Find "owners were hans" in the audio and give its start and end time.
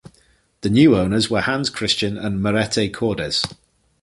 0.97-1.69